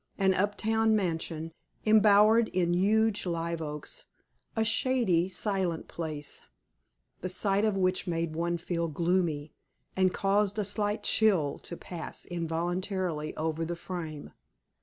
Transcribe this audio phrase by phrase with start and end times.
[0.17, 1.51] An up town mansion,
[1.85, 4.05] embowered in huge live oaks
[4.55, 6.41] a shady, silent place,
[7.19, 9.53] the sight of which made one feel gloomy,
[9.95, 14.31] and caused a slight chill to pass involuntarily over the frame.